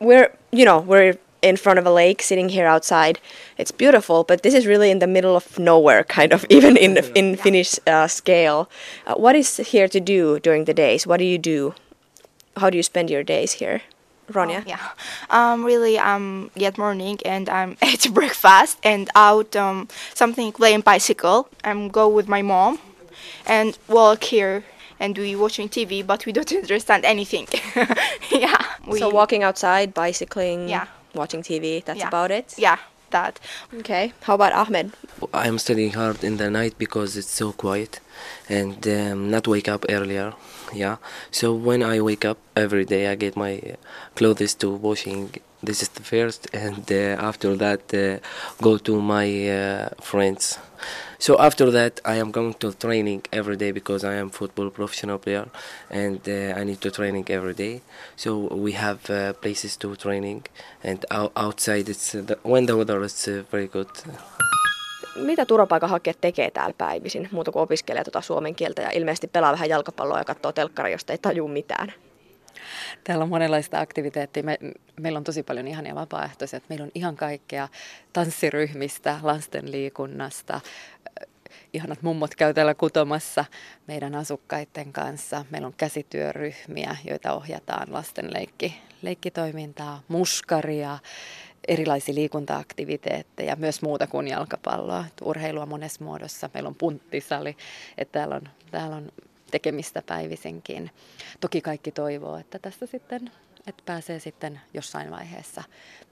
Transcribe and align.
we're 0.00 0.32
you 0.52 0.64
know 0.64 0.80
we're 0.80 1.16
in 1.40 1.56
front 1.56 1.78
of 1.78 1.86
a 1.86 1.90
lake 1.90 2.22
sitting 2.22 2.48
here 2.48 2.66
outside. 2.66 3.20
It's 3.56 3.70
beautiful 3.70 4.24
but 4.24 4.42
this 4.42 4.54
is 4.54 4.66
really 4.66 4.90
in 4.90 4.98
the 4.98 5.06
middle 5.06 5.36
of 5.36 5.58
nowhere 5.58 6.04
kind 6.04 6.32
of 6.32 6.44
even 6.50 6.76
in 6.76 6.94
the, 6.94 7.18
in 7.18 7.36
finnish 7.36 7.78
uh, 7.86 8.08
scale. 8.08 8.68
Uh, 9.06 9.14
what 9.14 9.36
is 9.36 9.56
here 9.58 9.88
to 9.88 10.00
do 10.00 10.40
during 10.40 10.64
the 10.64 10.74
days? 10.74 11.06
What 11.06 11.18
do 11.18 11.24
you 11.24 11.38
do? 11.38 11.74
How 12.56 12.70
do 12.70 12.76
you 12.76 12.82
spend 12.82 13.08
your 13.10 13.22
days 13.22 13.52
here? 13.52 13.82
Ronja? 14.32 14.60
Oh, 14.60 14.64
yeah. 14.66 14.88
Um, 15.30 15.64
really, 15.64 15.98
um, 15.98 16.50
get 16.56 16.76
morning 16.76 17.18
and 17.24 17.48
I'm 17.48 17.76
at 17.82 18.06
breakfast 18.12 18.78
and 18.82 19.08
out 19.14 19.56
um, 19.56 19.88
something 20.14 20.52
playing 20.52 20.82
bicycle. 20.82 21.48
I'm 21.64 21.88
go 21.88 22.08
with 22.08 22.28
my 22.28 22.42
mom 22.42 22.78
and 23.46 23.78
walk 23.88 24.24
here 24.24 24.64
and 25.00 25.16
we 25.18 25.36
watching 25.36 25.68
TV, 25.68 26.06
but 26.06 26.26
we 26.26 26.32
don't 26.32 26.52
understand 26.64 27.04
anything. 27.04 27.46
yeah. 28.30 28.58
We, 28.86 28.98
so 28.98 29.08
walking 29.10 29.42
outside, 29.42 29.94
bicycling, 29.94 30.68
Yeah. 30.68 30.86
watching 31.14 31.42
TV, 31.42 31.84
that's 31.84 31.98
Yeah. 32.00 32.08
about 32.08 32.30
it? 32.30 32.54
Yeah, 32.58 32.78
that. 33.10 33.40
Okay. 33.80 34.12
How 34.22 34.34
about 34.34 34.52
Ahmed? 34.52 34.92
I'm 35.32 35.58
studying 35.58 35.92
hard 35.92 36.22
in 36.24 36.36
the 36.36 36.50
night 36.50 36.74
because 36.78 37.16
it's 37.16 37.30
so 37.30 37.52
quiet 37.52 38.00
and 38.48 38.86
um, 38.86 39.30
not 39.30 39.46
wake 39.46 39.68
up 39.68 39.84
earlier. 39.88 40.32
Yeah. 40.74 40.96
So 41.30 41.54
when 41.54 41.82
I 41.82 42.00
wake 42.00 42.24
up 42.24 42.38
every 42.56 42.84
day, 42.84 43.08
I 43.08 43.14
get 43.14 43.36
my 43.36 43.60
clothes 44.14 44.54
to 44.54 44.70
washing. 44.70 45.34
This 45.62 45.82
is 45.82 45.88
the 45.88 46.02
first, 46.02 46.46
and 46.54 46.84
uh, 46.92 47.16
after 47.30 47.56
that, 47.56 47.82
uh, 47.94 48.18
go 48.62 48.78
to 48.78 49.00
my 49.00 49.26
uh, 49.48 49.88
friends. 50.00 50.58
So 51.18 51.36
after 51.40 51.70
that, 51.72 52.00
I 52.04 52.14
am 52.16 52.30
going 52.30 52.54
to 52.54 52.72
training 52.72 53.22
every 53.32 53.56
day 53.56 53.72
because 53.72 54.04
I 54.04 54.14
am 54.14 54.30
football 54.30 54.70
professional 54.70 55.18
player, 55.18 55.48
and 55.90 56.20
uh, 56.28 56.54
I 56.60 56.62
need 56.64 56.80
to 56.82 56.90
training 56.92 57.26
every 57.30 57.54
day. 57.54 57.80
So 58.16 58.38
we 58.54 58.72
have 58.72 59.10
uh, 59.10 59.32
places 59.32 59.76
to 59.78 59.96
training, 59.96 60.44
and 60.84 61.04
ou- 61.12 61.32
outside 61.36 61.88
it's 61.88 62.14
uh, 62.14 62.22
the, 62.22 62.38
when 62.42 62.66
the 62.66 62.76
weather 62.76 63.02
is 63.02 63.24
very 63.50 63.66
good. 63.66 63.88
Mitä 65.18 65.46
turvapaikanhakijat 65.46 66.20
tekee 66.20 66.50
täällä 66.50 66.74
päivisin, 66.78 67.28
muuta 67.32 67.52
kuin 67.52 67.62
opiskelee 67.62 68.04
tuota 68.04 68.20
suomen 68.20 68.54
kieltä 68.54 68.82
ja 68.82 68.90
ilmeisesti 68.90 69.28
pelaa 69.28 69.52
vähän 69.52 69.68
jalkapalloa 69.68 70.18
ja 70.18 70.24
katsoo 70.24 70.52
telkkaria, 70.52 70.94
josta 70.94 71.12
ei 71.12 71.18
taju 71.18 71.48
mitään? 71.48 71.92
Täällä 73.04 73.22
on 73.22 73.28
monenlaista 73.28 73.80
aktiviteettia. 73.80 74.42
Me, 74.42 74.58
meillä 75.00 75.16
on 75.16 75.24
tosi 75.24 75.42
paljon 75.42 75.68
ihania 75.68 75.94
vapaaehtoisia. 75.94 76.60
Meillä 76.68 76.84
on 76.84 76.90
ihan 76.94 77.16
kaikkea 77.16 77.68
tanssiryhmistä, 78.12 79.18
lasten 79.22 79.72
liikunnasta. 79.72 80.60
Ihanat 81.72 82.02
mummot 82.02 82.34
käy 82.34 82.54
täällä 82.54 82.74
kutomassa 82.74 83.44
meidän 83.86 84.14
asukkaiden 84.14 84.92
kanssa. 84.92 85.44
Meillä 85.50 85.66
on 85.66 85.74
käsityöryhmiä, 85.76 86.96
joita 87.04 87.32
ohjataan 87.32 87.92
lasten 87.92 88.32
leikki, 88.34 88.80
leikkitoimintaa, 89.02 90.02
muskaria, 90.08 90.98
erilaisia 91.68 92.14
liikuntaaktiviteetteja, 92.14 93.56
myös 93.56 93.82
muuta 93.82 94.06
kuin 94.06 94.28
jalkapalloa, 94.28 95.04
urheilua 95.22 95.66
monessa 95.66 96.04
muodossa. 96.04 96.50
Meillä 96.54 96.68
on 96.68 96.74
punttisali, 96.74 97.56
että 97.98 98.18
täällä 98.18 98.34
on, 98.34 98.48
täällä 98.70 98.96
on 98.96 99.12
tekemistä 99.50 100.02
päivisinkin. 100.06 100.90
Toki 101.40 101.60
kaikki 101.60 101.92
toivoo, 101.92 102.36
että 102.36 102.58
tästä 102.58 102.86
sitten 102.86 103.30
että 103.68 103.82
pääsee 103.86 104.18
sitten 104.18 104.60
jossain 104.74 105.10
vaiheessa 105.10 105.62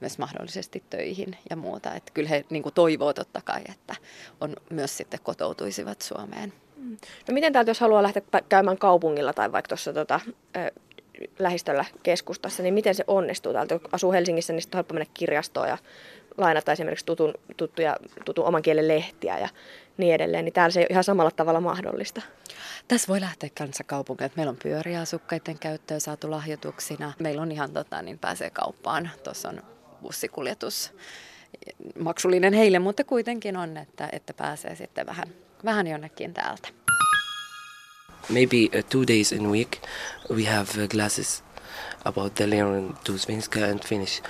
myös 0.01 0.19
mahdollisesti 0.19 0.83
töihin 0.91 1.37
ja 1.51 1.57
muuta. 1.57 1.95
Että 1.95 2.13
kyllä 2.15 2.29
he 2.29 2.45
niin 2.51 2.63
toivoo 2.75 3.13
totta 3.13 3.41
kai, 3.45 3.63
että 3.69 3.97
on 4.41 4.57
myös 4.71 4.97
sitten 4.97 5.21
kotoutuisivat 5.23 6.03
Suomeen. 6.03 6.53
No 7.29 7.35
miten 7.35 7.53
täältä, 7.53 7.71
jos 7.71 7.81
haluaa 7.81 8.03
lähteä 8.03 8.23
käymään 8.49 8.79
kaupungilla 8.79 9.33
tai 9.33 9.53
vaikka 9.53 9.69
tuossa 9.69 9.93
tota, 9.93 10.21
lähistöllä 11.39 11.85
keskustassa, 12.03 12.63
niin 12.63 12.75
miten 12.75 12.95
se 12.95 13.05
onnistuu 13.07 13.53
täältä? 13.53 13.79
Kun 13.79 13.89
asuu 13.93 14.13
Helsingissä, 14.13 14.53
niin 14.53 14.63
sitten 14.63 14.77
on 14.77 14.79
helppo 14.79 14.95
mennä 14.95 15.13
kirjastoon 15.15 15.69
ja 15.69 15.79
lainata 16.37 16.73
esimerkiksi 16.73 17.07
tutun, 17.07 17.35
tuttuja, 17.57 17.97
tutun 18.25 18.45
oman 18.45 18.63
kielen 18.63 18.89
lehtiä 18.89 19.39
ja 19.39 19.49
niin 19.97 20.15
edelleen. 20.15 20.45
Niin 20.45 20.53
täällä 20.53 20.71
se 20.73 20.81
ei 20.81 20.85
ole 20.85 20.89
ihan 20.91 21.05
samalla 21.05 21.31
tavalla 21.31 21.61
mahdollista. 21.61 22.23
Tässä 22.89 23.09
voi 23.09 23.21
lähteä 23.21 23.51
kanssa 23.59 23.85
kaupunkiin. 23.85 24.31
Meillä 24.37 24.51
on 24.51 24.57
pyöriä 24.63 25.01
asukkaiden 25.01 25.59
käyttöön 25.59 26.01
saatu 26.01 26.31
lahjoituksina. 26.31 27.13
Meillä 27.19 27.43
on 27.43 27.53
ihan 27.53 27.73
tota, 27.73 28.03
niin 28.03 28.19
pääsee 28.19 28.51
kauppaan. 28.51 29.11
Tuossa 29.25 29.49
on 29.49 29.63
bussikuljetus 30.03 30.93
maksullinen 31.99 32.53
heille, 32.53 32.79
mutta 32.79 33.05
kuitenkin 33.05 33.57
on, 33.57 33.77
että, 33.77 34.09
että 34.13 34.35
pääsee 34.35 34.75
sitten 34.75 35.07
vähän, 35.07 35.29
vähän 35.65 35.87
jonnekin 35.87 36.35
täältä. 36.35 36.69
Maybe 38.29 38.71
uh, 38.73 38.83
two 38.89 39.05
days 39.05 39.33
in 39.33 39.47
a 39.47 39.51
week 39.51 39.81
we 40.29 40.45
have 40.45 40.79
uh, 40.79 40.87
classes 40.87 41.43
about 42.05 42.37
the 42.37 42.47
learning 42.47 42.97
to 43.05 43.13
Svenska 43.19 43.69
and 43.69 43.85
Finnish. 43.85 44.21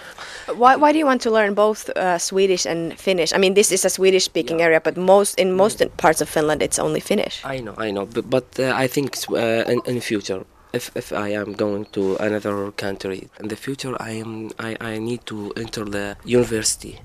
Why, 0.54 0.76
why 0.76 0.92
do 0.92 0.98
you 0.98 1.04
want 1.06 1.20
to 1.22 1.30
learn 1.30 1.54
both 1.54 1.90
uh, 1.90 2.18
Swedish 2.18 2.64
and 2.66 2.98
Finnish? 2.98 3.32
I 3.34 3.38
mean, 3.38 3.54
this 3.54 3.70
is 3.70 3.84
a 3.84 3.90
Swedish-speaking 3.90 4.62
area, 4.62 4.80
but 4.80 4.96
most 4.96 5.38
in 5.38 5.52
most 5.52 5.82
parts 5.98 6.20
of 6.22 6.28
Finland, 6.28 6.62
it's 6.62 6.78
only 6.78 7.00
Finnish. 7.00 7.42
I 7.44 7.60
know, 7.60 7.74
I 7.76 7.90
know, 7.90 8.06
but, 8.06 8.30
but 8.30 8.58
uh, 8.58 8.72
I 8.74 8.86
think 8.86 9.16
uh, 9.30 9.36
in, 9.36 9.82
in 9.84 9.94
the 9.96 10.00
future, 10.00 10.44
if, 10.72 10.90
if 10.96 11.12
I 11.12 11.28
am 11.28 11.52
going 11.52 11.84
to 11.92 12.16
another 12.16 12.72
country 12.72 13.28
in 13.40 13.48
the 13.48 13.56
future, 13.56 13.94
I 14.00 14.12
am 14.12 14.50
I, 14.58 14.76
I 14.80 14.98
need 14.98 15.26
to 15.26 15.52
enter 15.56 15.84
the 15.84 16.16
university. 16.24 17.00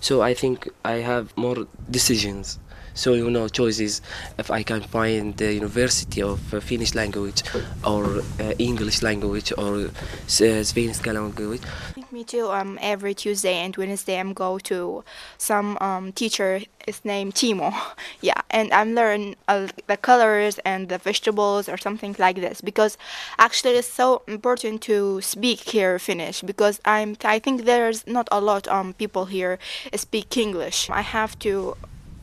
So 0.00 0.22
I 0.22 0.34
think 0.34 0.68
I 0.84 0.96
have 1.10 1.36
more 1.36 1.66
decisions. 1.90 2.58
So 2.98 3.14
you 3.14 3.30
know, 3.30 3.46
choices 3.46 4.02
if 4.38 4.50
I 4.50 4.64
can 4.64 4.80
find 4.82 5.36
the 5.36 5.54
university 5.54 6.20
of 6.20 6.52
uh, 6.52 6.58
Finnish 6.58 6.96
language 6.96 7.44
or 7.86 8.22
uh, 8.40 8.54
English 8.58 9.02
language 9.02 9.52
or 9.56 9.74
uh, 9.76 9.90
Svenska 10.26 11.14
language. 11.14 11.62
Me 12.10 12.24
too. 12.24 12.50
Um, 12.50 12.76
every 12.82 13.14
Tuesday 13.14 13.54
and 13.54 13.76
Wednesday, 13.76 14.18
I'm 14.18 14.32
go 14.32 14.58
to 14.70 15.04
some 15.36 15.78
um, 15.80 16.10
teacher. 16.10 16.60
His 16.86 17.04
name 17.04 17.30
Timo. 17.30 17.72
Yeah, 18.20 18.40
and 18.50 18.72
I'm 18.72 18.96
learn 18.96 19.36
uh, 19.46 19.68
the 19.86 19.96
colors 19.96 20.58
and 20.64 20.88
the 20.88 20.98
vegetables 20.98 21.68
or 21.68 21.76
something 21.76 22.16
like 22.18 22.36
this 22.40 22.60
because 22.60 22.98
actually 23.38 23.74
it's 23.74 23.86
so 23.86 24.22
important 24.26 24.82
to 24.82 25.20
speak 25.20 25.60
here 25.60 26.00
Finnish 26.00 26.42
because 26.42 26.80
I'm. 26.84 27.16
I 27.22 27.38
think 27.38 27.64
there's 27.64 28.06
not 28.08 28.26
a 28.32 28.40
lot 28.40 28.66
um 28.66 28.94
people 28.94 29.26
here 29.26 29.58
speak 29.94 30.36
English. 30.36 30.90
I 30.90 31.02
have 31.02 31.38
to 31.40 31.76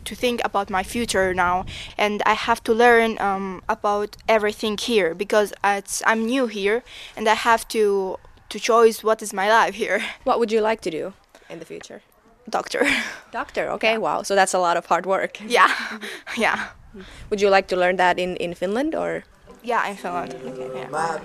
to 0.05 0.15
think 0.15 0.41
about 0.43 0.69
my 0.69 0.83
future 0.83 1.33
now 1.33 1.65
and 1.97 2.21
i 2.25 2.33
have 2.33 2.61
to 2.63 2.73
learn 2.73 3.17
um, 3.19 3.61
about 3.67 4.15
everything 4.27 4.77
here 4.77 5.13
because 5.13 5.53
it's, 5.63 6.01
i'm 6.05 6.25
new 6.25 6.47
here 6.47 6.83
and 7.17 7.27
i 7.27 7.33
have 7.33 7.67
to 7.67 8.17
to 8.49 8.59
choose 8.59 9.03
what 9.03 9.21
is 9.21 9.33
my 9.33 9.47
life 9.49 9.75
here 9.75 9.99
What 10.23 10.39
would 10.39 10.51
you 10.51 10.61
like 10.61 10.81
to 10.81 10.91
do 10.91 11.13
in 11.49 11.59
the 11.59 11.65
future? 11.65 12.01
doctor 12.49 12.81
Doctor. 13.31 13.69
Okay, 13.75 13.97
wow. 13.97 14.21
So 14.23 14.35
that's 14.35 14.53
a 14.53 14.59
lot 14.59 14.77
of 14.77 14.85
hard 14.85 15.05
work. 15.05 15.33
yeah 15.57 15.71
yeah 16.37 16.57
Would 17.29 17.41
you 17.41 17.49
like 17.49 17.67
to 17.67 17.75
learn 17.75 17.97
that 17.97 18.17
in, 18.19 18.37
in 18.37 18.53
Finland 18.53 18.95
or? 18.95 19.23
yeah 19.65 19.89
in 19.89 19.95
finland 19.97 20.31
okay, 20.45 20.69
yeah. 20.75 21.19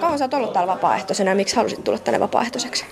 Kauan 0.00 0.18
sä 0.18 0.24
oot 0.24 0.34
ollut 0.34 0.52
täällä 0.52 0.72
vapaaehtoisena 0.72 1.30
ja 1.30 1.34
miksi 1.34 1.56
halusit 1.56 1.84
tulla 1.84 1.98
tänne 1.98 2.20
vapaaehtoiseksi? 2.20 2.84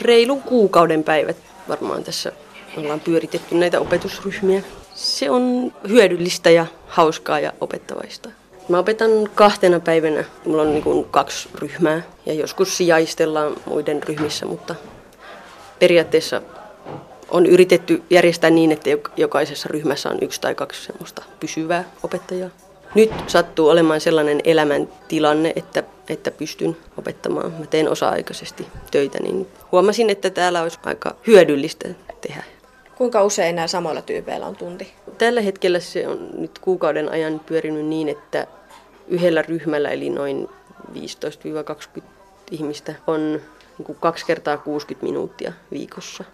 reilun 0.00 0.42
kuukauden 0.42 1.04
päivät 1.04 1.36
varmaan 1.68 2.04
tässä 2.04 2.32
ollaan 2.76 3.00
pyöritetty 3.00 3.54
näitä 3.54 3.80
opetusryhmiä. 3.80 4.62
Se 4.94 5.30
on 5.30 5.72
hyödyllistä 5.88 6.50
ja 6.50 6.66
hauskaa 6.86 7.40
ja 7.40 7.52
opettavaista. 7.60 8.28
Mä 8.68 8.78
opetan 8.78 9.10
kahtena 9.34 9.80
päivänä. 9.80 10.24
Mulla 10.44 10.62
on 10.62 10.74
niin 10.74 11.04
kaksi 11.10 11.48
ryhmää 11.54 12.02
ja 12.26 12.32
joskus 12.32 12.76
sijaistellaan 12.76 13.56
muiden 13.66 14.02
ryhmissä, 14.02 14.46
mutta 14.46 14.74
periaatteessa 15.78 16.42
on 17.28 17.46
yritetty 17.46 18.02
järjestää 18.10 18.50
niin, 18.50 18.72
että 18.72 18.90
jok- 18.90 19.12
jokaisessa 19.16 19.68
ryhmässä 19.68 20.08
on 20.08 20.18
yksi 20.22 20.40
tai 20.40 20.54
kaksi 20.54 20.84
semmoista 20.84 21.22
pysyvää 21.40 21.84
opettajaa. 22.02 22.50
Nyt 22.94 23.10
sattuu 23.26 23.68
olemaan 23.68 24.00
sellainen 24.00 24.40
elämäntilanne, 24.44 25.52
että, 25.56 25.82
että 26.08 26.30
pystyn 26.30 26.76
opettamaan. 26.96 27.52
Mä 27.52 27.66
teen 27.66 27.90
osa-aikaisesti 27.90 28.66
töitä, 28.90 29.18
niin 29.22 29.46
huomasin, 29.72 30.10
että 30.10 30.30
täällä 30.30 30.62
olisi 30.62 30.78
aika 30.84 31.16
hyödyllistä 31.26 31.88
tehdä. 32.20 32.42
Kuinka 32.94 33.24
usein 33.24 33.56
nämä 33.56 33.66
samoilla 33.66 34.02
tyypeillä 34.02 34.46
on 34.46 34.56
tunti? 34.56 34.92
Tällä 35.18 35.40
hetkellä 35.40 35.80
se 35.80 36.08
on 36.08 36.28
nyt 36.38 36.58
kuukauden 36.58 37.08
ajan 37.08 37.40
pyörinyt 37.46 37.86
niin, 37.86 38.08
että 38.08 38.46
yhdellä 39.08 39.42
ryhmällä, 39.42 39.90
eli 39.90 40.10
noin 40.10 40.48
15-20 41.98 42.02
ihmistä, 42.50 42.94
on 43.06 43.40
niin 43.78 43.96
kaksi 44.00 44.26
kertaa 44.26 44.56
60 44.56 45.06
minuuttia 45.06 45.52
viikossa. 45.70 46.24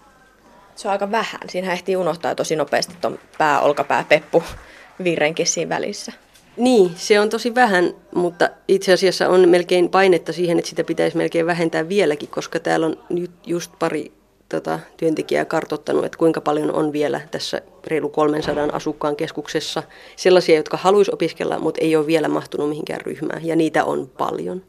Se 0.76 0.88
on 0.88 0.92
aika 0.92 1.10
vähän. 1.10 1.40
Siinä 1.48 1.72
ehtii 1.72 1.96
unohtaa 1.96 2.34
tosi 2.34 2.56
nopeasti 2.56 2.94
tuon 3.00 3.18
pää, 3.38 3.60
olkapää, 3.60 4.04
peppu 4.08 4.42
virrenkin 5.04 5.46
siinä 5.46 5.68
välissä. 5.68 6.12
Niin, 6.56 6.90
se 6.96 7.20
on 7.20 7.30
tosi 7.30 7.54
vähän, 7.54 7.94
mutta 8.14 8.48
itse 8.68 8.92
asiassa 8.92 9.28
on 9.28 9.48
melkein 9.48 9.88
painetta 9.88 10.32
siihen, 10.32 10.58
että 10.58 10.68
sitä 10.68 10.84
pitäisi 10.84 11.16
melkein 11.16 11.46
vähentää 11.46 11.88
vieläkin, 11.88 12.28
koska 12.28 12.60
täällä 12.60 12.86
on 12.86 12.96
nyt 13.08 13.30
just 13.46 13.72
pari 13.78 14.12
tota, 14.48 14.80
työntekijää 14.96 15.44
kartottanut, 15.44 16.04
että 16.04 16.18
kuinka 16.18 16.40
paljon 16.40 16.72
on 16.72 16.92
vielä 16.92 17.20
tässä 17.30 17.62
reilu 17.86 18.08
300 18.08 18.68
asukkaan 18.72 19.16
keskuksessa 19.16 19.82
sellaisia, 20.16 20.56
jotka 20.56 20.76
haluaisi 20.76 21.10
opiskella, 21.14 21.58
mutta 21.58 21.80
ei 21.80 21.96
ole 21.96 22.06
vielä 22.06 22.28
mahtunut 22.28 22.68
mihinkään 22.68 23.00
ryhmään, 23.00 23.46
ja 23.46 23.56
niitä 23.56 23.84
on 23.84 24.10
paljon. 24.18 24.62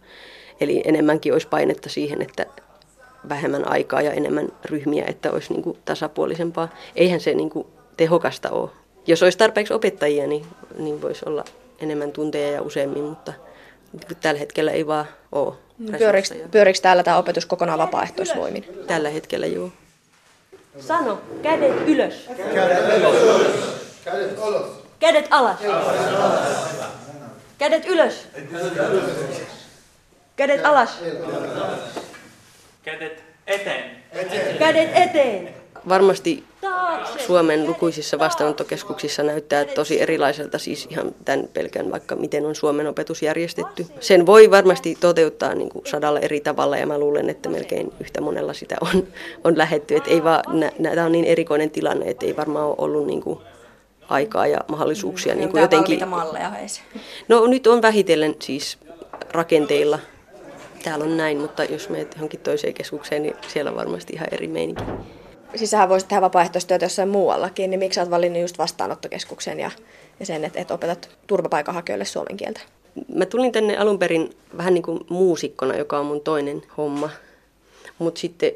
Eli 0.59 0.81
enemmänkin 0.85 1.33
olisi 1.33 1.47
painetta 1.47 1.89
siihen, 1.89 2.21
että 2.21 2.45
vähemmän 3.29 3.67
aikaa 3.67 4.01
ja 4.01 4.11
enemmän 4.11 4.47
ryhmiä, 4.65 5.05
että 5.07 5.31
olisi 5.31 5.53
niin 5.53 5.63
kuin 5.63 5.77
tasapuolisempaa. 5.85 6.69
Eihän 6.95 7.19
se 7.19 7.33
niin 7.33 7.49
kuin 7.49 7.67
tehokasta 7.97 8.49
ole. 8.49 8.69
Jos 9.07 9.23
olisi 9.23 9.37
tarpeeksi 9.37 9.73
opettajia, 9.73 10.27
niin, 10.27 10.45
niin 10.77 11.01
voisi 11.01 11.25
olla 11.25 11.45
enemmän 11.79 12.11
tunteja 12.11 12.51
ja 12.51 12.61
useammin, 12.61 13.03
mutta 13.03 13.33
tällä 14.21 14.39
hetkellä 14.39 14.71
ei 14.71 14.87
vaan 14.87 15.05
ole. 15.31 15.53
Pyöriks, 15.97 16.33
pyöriks 16.51 16.81
täällä 16.81 17.03
tämä 17.03 17.17
opetus 17.17 17.45
kokonaan 17.45 17.79
vapaaehtoisvoimin? 17.79 18.65
Tällä 18.87 19.09
hetkellä 19.09 19.45
joo. 19.45 19.69
Sano, 20.79 21.21
kädet 21.41 21.87
ylös. 21.87 22.29
Kädet 24.05 24.39
alas. 24.39 24.65
Kädet 24.99 25.27
alas. 25.31 25.59
Kädet 27.57 27.85
ylös. 27.85 28.27
Kädet 30.35 30.65
alas. 30.65 30.99
Kädet 32.85 33.23
eteen. 33.47 33.91
Kädet 34.59 34.89
eteen. 34.95 35.49
Varmasti 35.89 36.43
Suomen 37.25 37.67
lukuisissa 37.67 38.19
vastaanottokeskuksissa 38.19 39.23
näyttää 39.23 39.65
tosi 39.65 40.01
erilaiselta, 40.01 40.59
siis 40.59 40.87
ihan 40.89 41.15
tämän 41.25 41.47
pelkän 41.53 41.91
vaikka 41.91 42.15
miten 42.15 42.45
on 42.45 42.55
Suomen 42.55 42.87
opetus 42.87 43.21
järjestetty. 43.21 43.85
Sen 43.99 44.25
voi 44.25 44.51
varmasti 44.51 44.97
toteuttaa 44.99 45.55
niin 45.55 45.69
kuin 45.69 45.85
sadalla 45.85 46.19
eri 46.19 46.39
tavalla 46.39 46.77
ja 46.77 46.87
mä 46.87 46.97
luulen, 46.97 47.29
että 47.29 47.49
melkein 47.49 47.93
yhtä 47.99 48.21
monella 48.21 48.53
sitä 48.53 48.75
on, 48.81 49.07
on 49.43 49.57
lähetty. 49.57 50.01
Ei 50.07 50.23
vaan, 50.23 50.43
tämä 50.95 51.05
on 51.05 51.11
niin 51.11 51.25
erikoinen 51.25 51.71
tilanne, 51.71 52.05
että 52.05 52.25
ei 52.25 52.37
varmaan 52.37 52.65
ole 52.65 52.75
ollut 52.77 53.07
niin 53.07 53.21
kuin 53.21 53.39
aikaa 54.09 54.47
ja 54.47 54.59
mahdollisuuksia 54.67 55.35
niin 55.35 55.49
kuin 55.49 55.61
jotenkin... 55.61 56.07
malleja? 56.07 56.51
No 57.27 57.47
nyt 57.47 57.67
on 57.67 57.81
vähitellen 57.81 58.35
siis 58.39 58.77
rakenteilla. 59.31 59.99
Täällä 60.85 61.05
on 61.05 61.17
näin, 61.17 61.37
mutta 61.37 61.63
jos 61.63 61.89
menet 61.89 62.13
johonkin 62.13 62.39
toiseen 62.39 62.73
keskukseen, 62.73 63.23
niin 63.23 63.35
siellä 63.47 63.71
on 63.71 63.77
varmasti 63.77 64.13
ihan 64.13 64.27
eri 64.31 64.47
meininki 64.47 64.83
siis 65.57 65.71
sähän 65.71 65.89
voisit 65.89 66.09
tehdä 66.09 66.21
vapaaehtoistyötä 66.21 66.85
jossain 66.85 67.09
muuallakin, 67.09 67.69
niin 67.69 67.79
miksi 67.79 67.99
oot 67.99 68.09
valinnut 68.09 68.41
just 68.41 68.57
vastaanottokeskuksen 68.57 69.59
ja, 69.59 69.71
ja 70.19 70.25
sen, 70.25 70.45
että, 70.45 70.59
että 70.59 70.73
opetat 70.73 71.09
turvapaikanhakijoille 71.27 72.05
suomen 72.05 72.37
kieltä? 72.37 72.61
Mä 73.15 73.25
tulin 73.25 73.51
tänne 73.51 73.77
alun 73.77 73.99
perin 73.99 74.35
vähän 74.57 74.73
niin 74.73 74.83
kuin 74.83 74.99
muusikkona, 75.09 75.77
joka 75.77 75.99
on 75.99 76.05
mun 76.05 76.21
toinen 76.21 76.61
homma. 76.77 77.09
Mutta 77.99 78.19
sitten, 78.19 78.51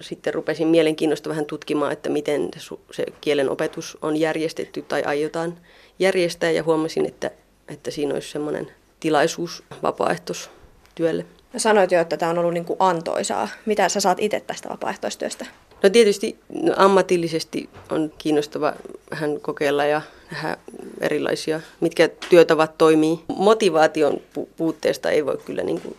sitten 0.00 0.34
rupesin 0.34 0.68
mielenkiinnosta 0.68 1.30
vähän 1.30 1.46
tutkimaan, 1.46 1.92
että 1.92 2.08
miten 2.08 2.50
se 2.90 3.06
kielen 3.20 3.50
opetus 3.50 3.98
on 4.02 4.16
järjestetty 4.16 4.82
tai 4.82 5.02
aiotaan 5.02 5.58
järjestää. 5.98 6.50
Ja 6.50 6.62
huomasin, 6.62 7.06
että, 7.06 7.30
että 7.68 7.90
siinä 7.90 8.14
olisi 8.14 8.30
semmoinen 8.30 8.70
tilaisuus 9.00 9.62
vapaaehtoistyölle. 9.82 11.26
Sanoit 11.56 11.92
jo, 11.92 12.00
että 12.00 12.16
tämä 12.16 12.30
on 12.30 12.38
ollut 12.38 12.54
niin 12.54 12.64
kuin 12.64 12.76
antoisaa. 12.78 13.48
Mitä 13.66 13.88
sä 13.88 14.00
saat 14.00 14.18
itse 14.20 14.40
tästä 14.40 14.68
vapaaehtoistyöstä? 14.68 15.46
No 15.82 15.90
tietysti 15.90 16.38
no 16.48 16.74
ammatillisesti 16.76 17.68
on 17.90 18.12
kiinnostava 18.18 18.72
vähän 19.10 19.40
kokeilla 19.40 19.84
ja 19.84 20.02
nähdä 20.30 20.56
erilaisia, 21.00 21.60
mitkä 21.80 22.08
työtavat 22.30 22.78
toimii. 22.78 23.20
Motivaation 23.36 24.20
pu- 24.38 24.48
puutteesta 24.56 25.10
ei 25.10 25.26
voi 25.26 25.38
kyllä 25.44 25.62
niin 25.62 25.80
kuin 25.80 25.96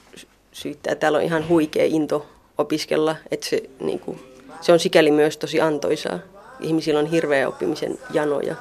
syyttää. 0.51 0.95
Täällä 0.95 1.17
on 1.17 1.23
ihan 1.23 1.47
huikea 1.47 1.85
into 1.85 2.25
opiskella, 2.57 3.15
että 3.31 3.49
se, 3.49 3.63
niin 3.79 3.99
kuin, 3.99 4.19
se 4.61 4.71
on 4.71 4.79
sikäli 4.79 5.11
myös 5.11 5.37
tosi 5.37 5.61
antoisaa. 5.61 6.19
Ihmisillä 6.59 6.99
on 6.99 7.05
hirveä 7.05 7.47
oppimisen 7.47 7.99
janoja 8.13 8.55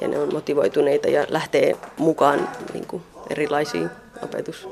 ja 0.00 0.08
ne 0.08 0.18
on 0.18 0.34
motivoituneita 0.34 1.08
ja 1.08 1.26
lähtee 1.28 1.76
mukaan 1.98 2.48
niin 2.72 2.86
kuin, 2.86 3.02
erilaisiin 3.30 3.90
opetus- 4.22 4.68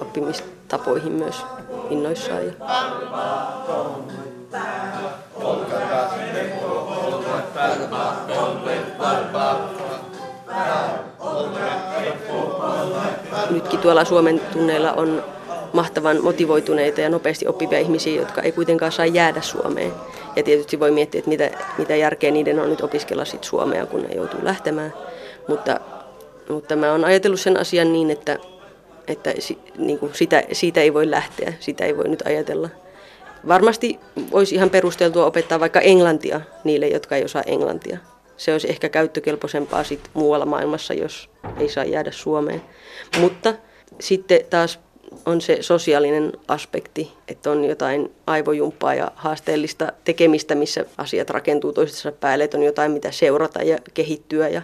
oppimistapoihin 0.00 1.12
myös 1.12 1.42
innoissaan. 1.90 2.46
Ja... 2.46 2.52
Nytkin 13.50 13.80
tuolla 13.80 14.04
Suomen 14.04 14.40
tunneilla 14.52 14.92
on 14.92 15.24
mahtavan 15.72 16.22
motivoituneita 16.22 17.00
ja 17.00 17.08
nopeasti 17.08 17.46
oppivia 17.48 17.78
ihmisiä, 17.78 18.20
jotka 18.20 18.42
ei 18.42 18.52
kuitenkaan 18.52 18.92
saa 18.92 19.06
jäädä 19.06 19.40
Suomeen. 19.40 19.92
Ja 20.36 20.42
tietysti 20.42 20.80
voi 20.80 20.90
miettiä, 20.90 21.18
että 21.18 21.28
mitä, 21.28 21.50
mitä 21.78 21.96
järkeä 21.96 22.30
niiden 22.30 22.60
on 22.60 22.70
nyt 22.70 22.80
opiskella 22.80 23.24
sit 23.24 23.44
Suomea, 23.44 23.86
kun 23.86 24.02
ne 24.02 24.14
joutuu 24.14 24.40
lähtemään. 24.42 24.94
Mutta, 25.48 25.80
mutta 26.48 26.76
mä 26.76 26.90
oon 26.90 27.04
ajatellut 27.04 27.40
sen 27.40 27.60
asian 27.60 27.92
niin, 27.92 28.10
että, 28.10 28.38
että 29.08 29.34
niin 29.78 29.98
kuin 29.98 30.14
sitä, 30.14 30.42
siitä 30.52 30.80
ei 30.80 30.94
voi 30.94 31.10
lähteä, 31.10 31.52
sitä 31.60 31.84
ei 31.84 31.96
voi 31.96 32.08
nyt 32.08 32.22
ajatella 32.26 32.68
Varmasti 33.48 33.98
olisi 34.32 34.54
ihan 34.54 34.70
perusteltua 34.70 35.26
opettaa 35.26 35.60
vaikka 35.60 35.80
englantia 35.80 36.40
niille, 36.64 36.88
jotka 36.88 37.16
ei 37.16 37.24
osaa 37.24 37.42
englantia. 37.46 37.98
Se 38.36 38.52
olisi 38.52 38.70
ehkä 38.70 38.88
käyttökelpoisempaa 38.88 39.84
sit 39.84 40.10
muualla 40.14 40.46
maailmassa, 40.46 40.94
jos 40.94 41.30
ei 41.60 41.68
saa 41.68 41.84
jäädä 41.84 42.10
Suomeen. 42.10 42.62
Mutta 43.20 43.54
sitten 44.00 44.40
taas 44.50 44.80
on 45.26 45.40
se 45.40 45.58
sosiaalinen 45.60 46.32
aspekti, 46.48 47.12
että 47.28 47.50
on 47.50 47.64
jotain 47.64 48.12
aivojumppaa 48.26 48.94
ja 48.94 49.12
haasteellista 49.14 49.92
tekemistä, 50.04 50.54
missä 50.54 50.84
asiat 50.98 51.30
rakentuu 51.30 51.72
toistensa 51.72 52.12
päälle, 52.12 52.44
että 52.44 52.56
on 52.56 52.62
jotain, 52.62 52.92
mitä 52.92 53.10
seurata 53.10 53.62
ja 53.62 53.78
kehittyä 53.94 54.48
ja, 54.48 54.62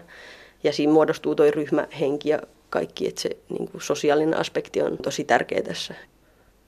ja 0.64 0.72
siinä 0.72 0.92
muodostuu 0.92 1.34
tuo 1.34 1.50
ryhmähenki 1.50 2.28
ja 2.28 2.38
kaikki, 2.70 3.08
että 3.08 3.20
se 3.20 3.31
niin 3.49 3.69
kuin 3.69 3.82
sosiaalinen 3.82 4.37
aspekti 4.37 4.82
on 4.82 4.99
tosi 4.99 5.25
tärkeä 5.25 5.62
tässä. 5.62 5.94